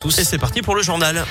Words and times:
tous. 0.00 0.18
Et 0.18 0.24
c'est 0.24 0.38
parti 0.38 0.62
pour 0.62 0.74
le 0.74 0.82
journal. 0.82 1.24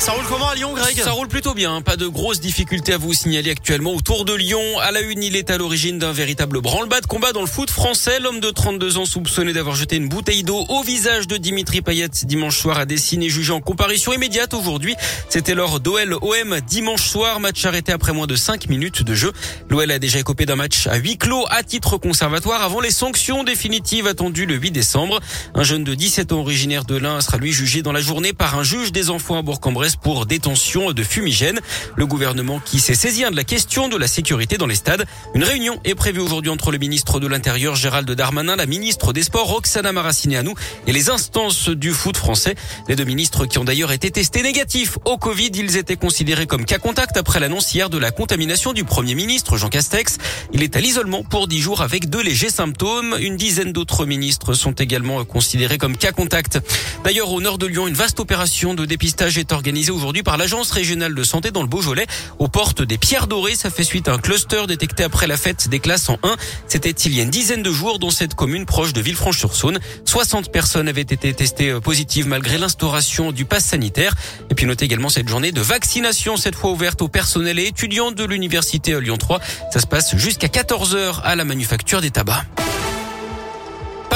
Ça 0.00 0.12
roule 0.12 0.24
comment 0.26 0.48
à 0.48 0.54
Lyon, 0.54 0.72
Greg 0.74 0.96
Ça 0.98 1.10
roule 1.10 1.28
plutôt 1.28 1.52
bien. 1.52 1.82
Pas 1.82 1.96
de 1.96 2.06
grosses 2.06 2.40
difficultés 2.40 2.94
à 2.94 2.96
vous 2.96 3.12
signaler 3.12 3.50
actuellement 3.50 3.92
autour 3.92 4.24
de 4.24 4.32
Lyon. 4.32 4.78
À 4.80 4.92
la 4.92 5.02
une, 5.02 5.22
il 5.22 5.36
est 5.36 5.50
à 5.50 5.58
l'origine 5.58 5.98
d'un 5.98 6.10
véritable 6.10 6.62
branle-bas 6.62 7.02
de 7.02 7.06
combat 7.06 7.32
dans 7.32 7.42
le 7.42 7.46
foot 7.46 7.68
français. 7.70 8.18
L'homme 8.18 8.40
de 8.40 8.50
32 8.50 8.96
ans 8.96 9.04
soupçonné 9.04 9.52
d'avoir 9.52 9.76
jeté 9.76 9.96
une 9.96 10.08
bouteille 10.08 10.42
d'eau 10.42 10.64
au 10.70 10.82
visage 10.82 11.28
de 11.28 11.36
Dimitri 11.36 11.82
Payet 11.82 12.08
dimanche 12.24 12.56
soir 12.56 12.78
a 12.78 12.86
dessiné 12.86 13.28
jugé 13.28 13.52
en 13.52 13.60
comparution 13.60 14.14
immédiate 14.14 14.54
aujourd'hui. 14.54 14.96
C'était 15.28 15.54
lors 15.54 15.80
d'OL 15.80 16.14
OM 16.22 16.60
dimanche 16.66 17.06
soir. 17.06 17.38
Match 17.38 17.62
arrêté 17.66 17.92
après 17.92 18.14
moins 18.14 18.26
de 18.26 18.36
5 18.36 18.70
minutes 18.70 19.02
de 19.02 19.14
jeu. 19.14 19.34
L'OL 19.68 19.90
a 19.90 19.98
déjà 19.98 20.18
écopé 20.18 20.46
d'un 20.46 20.56
match 20.56 20.86
à 20.86 20.96
huis 20.96 21.18
clos 21.18 21.44
à 21.50 21.62
titre 21.62 21.98
conservatoire 21.98 22.62
avant 22.62 22.80
les 22.80 22.90
sanctions 22.90 23.44
définitives 23.44 24.06
attendues 24.06 24.46
le 24.46 24.54
8 24.54 24.70
décembre. 24.70 25.20
Un 25.54 25.62
jeune 25.62 25.84
de 25.84 25.94
17 25.94 26.32
ans 26.32 26.40
originaire 26.40 26.86
de 26.86 26.96
l'Ain 26.96 27.20
sera 27.20 27.36
lui 27.36 27.52
jugé 27.52 27.82
dans 27.82 27.92
la 27.92 28.00
journée 28.00 28.32
par 28.32 28.58
un 28.58 28.62
juge 28.62 28.92
des 28.92 29.10
enfants 29.10 29.36
à 29.36 29.42
Bourg-en-Bresse 29.42 29.89
pour 29.96 30.26
détention 30.26 30.92
de 30.92 31.02
fumigène. 31.02 31.60
Le 31.96 32.06
gouvernement 32.06 32.60
qui 32.64 32.80
s'est 32.80 32.94
saisi 32.94 33.20
de 33.20 33.36
la 33.36 33.44
question 33.44 33.88
de 33.88 33.96
la 33.96 34.06
sécurité 34.06 34.56
dans 34.56 34.66
les 34.66 34.74
stades. 34.74 35.04
Une 35.34 35.44
réunion 35.44 35.78
est 35.84 35.94
prévue 35.94 36.20
aujourd'hui 36.20 36.50
entre 36.50 36.70
le 36.70 36.78
ministre 36.78 37.20
de 37.20 37.26
l'Intérieur 37.26 37.74
Gérald 37.74 38.10
Darmanin, 38.10 38.56
la 38.56 38.66
ministre 38.66 39.12
des 39.12 39.22
Sports 39.22 39.48
Roxana 39.48 39.92
Maracineanu 39.92 40.50
et 40.86 40.92
les 40.92 41.10
instances 41.10 41.68
du 41.68 41.92
foot 41.92 42.16
français. 42.16 42.54
Les 42.88 42.96
deux 42.96 43.04
ministres 43.04 43.46
qui 43.46 43.58
ont 43.58 43.64
d'ailleurs 43.64 43.92
été 43.92 44.10
testés 44.10 44.42
négatifs 44.42 44.98
au 45.04 45.18
Covid, 45.18 45.50
ils 45.54 45.76
étaient 45.76 45.96
considérés 45.96 46.46
comme 46.46 46.64
cas 46.64 46.78
contact 46.78 47.16
après 47.16 47.40
l'annonce 47.40 47.74
hier 47.74 47.90
de 47.90 47.98
la 47.98 48.10
contamination 48.10 48.72
du 48.72 48.84
Premier 48.84 49.14
ministre 49.14 49.56
Jean 49.56 49.68
Castex. 49.68 50.18
Il 50.52 50.62
est 50.62 50.76
à 50.76 50.80
l'isolement 50.80 51.22
pour 51.22 51.48
10 51.48 51.58
jours 51.58 51.82
avec 51.82 52.08
deux 52.08 52.22
légers 52.22 52.50
symptômes. 52.50 53.16
Une 53.20 53.36
dizaine 53.36 53.72
d'autres 53.72 54.06
ministres 54.06 54.54
sont 54.54 54.72
également 54.72 55.24
considérés 55.24 55.78
comme 55.78 55.96
cas 55.96 56.12
contact. 56.12 56.58
D'ailleurs, 57.04 57.30
au 57.30 57.40
nord 57.40 57.58
de 57.58 57.66
Lyon, 57.66 57.88
une 57.88 57.94
vaste 57.94 58.20
opération 58.20 58.74
de 58.74 58.84
dépistage 58.84 59.38
est 59.38 59.52
organisée 59.52 59.79
aujourd'hui 59.88 60.22
par 60.22 60.36
l'Agence 60.36 60.70
régionale 60.70 61.14
de 61.14 61.22
santé 61.22 61.50
dans 61.50 61.62
le 61.62 61.68
Beaujolais 61.68 62.06
aux 62.38 62.48
portes 62.48 62.82
des 62.82 62.98
Pierres 62.98 63.26
Dorées. 63.26 63.54
Ça 63.54 63.70
fait 63.70 63.84
suite 63.84 64.08
à 64.08 64.12
un 64.12 64.18
cluster 64.18 64.66
détecté 64.66 65.04
après 65.04 65.26
la 65.26 65.38
fête 65.38 65.68
des 65.68 65.78
classes 65.78 66.10
en 66.10 66.18
1. 66.22 66.36
C'était 66.66 66.90
il 66.90 67.14
y 67.14 67.20
a 67.20 67.22
une 67.22 67.30
dizaine 67.30 67.62
de 67.62 67.72
jours 67.72 67.98
dans 67.98 68.10
cette 68.10 68.34
commune 68.34 68.66
proche 68.66 68.92
de 68.92 69.00
Villefranche-sur-Saône. 69.00 69.78
60 70.04 70.52
personnes 70.52 70.88
avaient 70.88 71.00
été 71.00 71.32
testées 71.32 71.70
euh, 71.70 71.80
positives 71.80 72.26
malgré 72.26 72.58
l'instauration 72.58 73.32
du 73.32 73.46
pass 73.46 73.64
sanitaire. 73.64 74.14
Et 74.50 74.54
puis 74.54 74.66
notez 74.66 74.84
également 74.84 75.08
cette 75.08 75.28
journée 75.28 75.52
de 75.52 75.60
vaccination, 75.60 76.36
cette 76.36 76.56
fois 76.56 76.70
ouverte 76.70 77.00
au 77.00 77.08
personnel 77.08 77.58
et 77.58 77.66
étudiants 77.66 78.10
de 78.10 78.24
l'université 78.24 79.00
Lyon 79.00 79.16
3. 79.16 79.40
Ça 79.72 79.80
se 79.80 79.86
passe 79.86 80.16
jusqu'à 80.16 80.48
14h 80.48 81.22
à 81.22 81.36
la 81.36 81.44
manufacture 81.44 82.00
des 82.00 82.10
tabacs. 82.10 82.69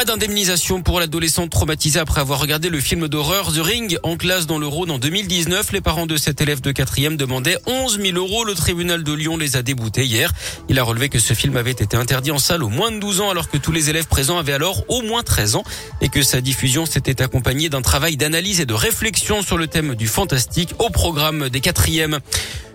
Pas 0.05 0.12
d'indemnisation 0.12 0.83
pour 0.83 1.00
l'adolescente 1.00 1.48
traumatisée 1.48 1.98
après 1.98 2.20
avoir 2.20 2.38
regardé 2.38 2.69
le 2.69 2.78
film 2.78 3.08
d'horreur 3.08 3.50
The 3.55 3.60
Ring 3.60 3.98
en 4.02 4.19
classe 4.19 4.46
dans 4.46 4.58
le 4.58 4.66
Rhône 4.66 4.91
en 4.91 4.98
2019. 4.98 5.72
Les 5.72 5.80
parents 5.80 6.05
de 6.05 6.19
cet 6.19 6.42
élève 6.42 6.61
de 6.61 6.72
quatrième 6.72 7.16
demandaient 7.16 7.56
11 7.66 8.00
000 8.02 8.19
euros. 8.19 8.44
Le 8.44 8.55
tribunal 8.55 9.02
de 9.02 9.12
Lyon 9.14 9.38
les 9.38 9.56
a 9.56 9.62
déboutés 9.62 10.05
hier. 10.05 10.30
Il 10.69 10.78
a 10.78 10.83
relevé 10.83 11.08
que 11.08 11.19
ce 11.19 11.33
film 11.33 11.56
avait 11.56 11.70
été 11.70 11.96
interdit 11.96 12.33
en 12.33 12.38
salle 12.38 12.62
aux 12.62 12.69
moins 12.69 12.92
de 12.92 12.98
12 12.98 13.22
ans 13.22 13.30
alors 13.30 13.48
que 13.48 13.56
tous 13.56 13.72
les 13.72 13.88
élèves 13.88 14.06
présents 14.06 14.36
avaient 14.36 14.52
alors 14.52 14.84
au 14.88 15.00
moins 15.00 15.22
13 15.22 15.56
ans 15.56 15.64
et 16.02 16.11
que 16.11 16.22
sa 16.22 16.42
diffusion 16.42 16.84
s'était 16.84 17.22
accompagnée 17.22 17.70
d'un 17.70 17.80
travail 17.80 18.18
d'analyse 18.18 18.61
et 18.61 18.66
de 18.66 18.74
réflexion 18.74 19.41
sur 19.41 19.56
le 19.56 19.68
thème 19.68 19.94
du 19.94 20.06
fantastique 20.06 20.74
au 20.80 20.91
programme 20.91 21.48
des 21.48 21.61
quatrièmes. 21.62 22.18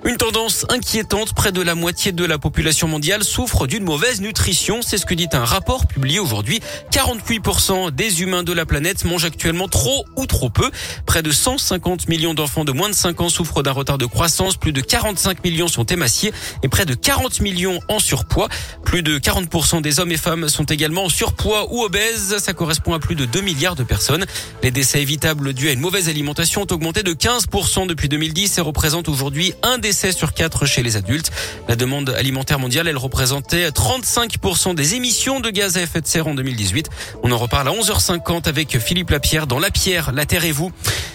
Une 0.05 0.15
tendance 0.15 0.65
inquiétante, 0.69 1.33
près 1.33 1.51
de 1.51 1.61
la 1.61 1.75
moitié 1.75 2.13
de 2.13 2.23
la 2.23 2.37
population 2.37 2.87
mondiale 2.87 3.21
souffre 3.21 3.67
d'une 3.67 3.83
mauvaise 3.83 4.21
nutrition, 4.21 4.81
c'est 4.81 4.97
ce 4.97 5.05
que 5.05 5.13
dit 5.13 5.27
un 5.33 5.43
rapport 5.43 5.87
publié 5.87 6.19
aujourd'hui. 6.19 6.61
48% 6.91 7.91
des 7.91 8.21
humains 8.21 8.43
de 8.43 8.53
la 8.53 8.65
planète 8.65 9.03
mangent 9.03 9.25
actuellement 9.25 9.67
trop 9.67 10.05
ou 10.15 10.25
trop 10.25 10.49
peu. 10.49 10.71
Près 11.05 11.21
de 11.21 11.31
150 11.31 12.07
millions 12.07 12.33
d'enfants 12.33 12.63
de 12.63 12.71
moins 12.71 12.87
de 12.87 12.93
5 12.93 13.19
ans 13.19 13.27
souffrent 13.27 13.61
d'un 13.61 13.73
retard 13.73 13.97
de 13.97 14.05
croissance, 14.05 14.55
plus 14.55 14.71
de 14.71 14.79
45 14.79 15.43
millions 15.43 15.67
sont 15.67 15.85
émaciés 15.85 16.31
et 16.63 16.69
près 16.69 16.85
de 16.85 16.93
40 16.93 17.41
millions 17.41 17.81
en 17.89 17.99
surpoids. 17.99 18.47
Plus 18.85 19.03
de 19.03 19.19
40% 19.19 19.81
des 19.81 19.99
hommes 19.99 20.13
et 20.13 20.17
femmes 20.17 20.47
sont 20.47 20.63
également 20.63 21.03
en 21.03 21.09
surpoids 21.09 21.73
ou 21.73 21.83
obèses, 21.83 22.37
ça 22.37 22.53
correspond 22.53 22.93
à 22.93 22.99
plus 22.99 23.15
de 23.15 23.25
2 23.25 23.41
milliards 23.41 23.75
de 23.75 23.83
personnes. 23.83 24.25
Les 24.63 24.71
décès 24.71 25.01
évitables 25.01 25.53
dus 25.53 25.67
à 25.67 25.73
une 25.73 25.81
mauvaise 25.81 26.07
alimentation 26.07 26.61
ont 26.61 26.73
augmenté 26.73 27.03
de 27.03 27.13
15% 27.13 27.85
depuis 27.85 28.07
2010 28.07 28.57
et 28.57 28.61
représentent 28.61 29.09
aujourd'hui 29.09 29.53
un 29.61 29.77
des 29.77 29.88
décès 29.89 30.11
sur 30.11 30.33
4 30.33 30.67
chez 30.67 30.83
les 30.83 30.97
adultes. 30.97 31.31
La 31.67 31.75
demande 31.75 32.11
alimentaire 32.11 32.59
mondiale, 32.59 32.87
elle 32.87 32.97
représentait 32.97 33.69
35% 33.69 34.75
des 34.75 34.93
émissions 34.93 35.39
de 35.39 35.49
gaz 35.49 35.77
à 35.77 35.81
effet 35.81 35.99
de 35.99 36.05
serre 36.05 36.27
en 36.27 36.35
2018. 36.35 36.89
On 37.23 37.31
en 37.31 37.39
reparle 37.39 37.69
à 37.69 37.71
11h50 37.71 38.47
avec 38.47 38.77
Philippe 38.77 39.09
Lapierre 39.09 39.47
dans 39.47 39.57
La 39.57 39.71
Pierre, 39.71 40.11
la 40.11 40.27
Terre 40.27 40.45
et 40.45 40.51
vous. 40.51 40.71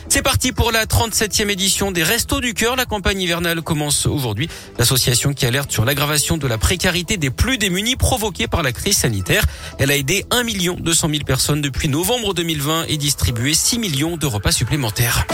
C'est 0.09 0.23
parti 0.23 0.51
pour 0.51 0.73
la 0.73 0.87
37e 0.87 1.51
édition 1.51 1.93
des 1.93 2.03
Restos 2.03 2.41
du 2.41 2.53
Cœur. 2.53 2.75
La 2.75 2.84
campagne 2.84 3.21
hivernale 3.21 3.63
commence 3.63 4.07
aujourd'hui. 4.07 4.49
L'association 4.77 5.34
qui 5.34 5.47
alerte 5.47 5.71
sur 5.71 5.84
l'aggravation 5.84 6.37
de 6.37 6.49
la 6.49 6.59
précarité 6.59 7.17
des 7.17 7.31
plus 7.31 7.59
démunis 7.59 7.95
provoquée 7.95 8.49
par 8.49 8.65
la 8.65 8.73
crise 8.73 8.97
sanitaire. 8.97 9.45
Elle 9.79 9.93
a 9.93 9.97
aidé 9.97 10.25
1 10.33 10.43
200 10.81 11.09
000 11.11 11.23
personnes 11.25 11.61
depuis 11.61 11.89
novembre 11.89 12.34
2020 12.34 12.87
et 12.89 12.97
distribué 12.97 13.55
6 13.55 13.79
millions 13.79 14.17
de 14.17 14.27
repas 14.27 14.51
supplémentaires. 14.51 15.27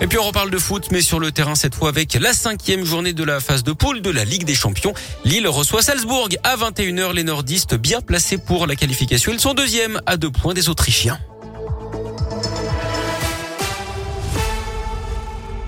Et 0.00 0.06
puis 0.06 0.18
on 0.18 0.24
reparle 0.24 0.50
de 0.50 0.58
foot, 0.58 0.88
mais 0.90 1.02
sur 1.02 1.20
le 1.20 1.30
terrain 1.30 1.54
cette 1.54 1.74
fois 1.74 1.88
avec 1.88 2.14
la 2.14 2.32
cinquième 2.32 2.84
journée 2.84 3.12
de 3.12 3.24
la 3.24 3.40
phase 3.40 3.62
de 3.62 3.72
poule 3.72 4.02
de 4.02 4.10
la 4.10 4.24
Ligue 4.24 4.44
des 4.44 4.54
Champions. 4.54 4.92
Lille 5.24 5.46
reçoit 5.46 5.82
Salzbourg 5.82 6.28
à 6.42 6.56
21h. 6.56 7.12
Les 7.12 7.24
nordistes 7.24 7.74
bien 7.74 8.00
placés 8.00 8.38
pour 8.38 8.66
la 8.66 8.76
qualification. 8.76 9.32
Ils 9.32 9.40
sont 9.40 9.54
deuxièmes 9.54 10.00
à 10.06 10.16
deux 10.16 10.30
points 10.30 10.54
des 10.54 10.68
Autrichiens. 10.68 11.18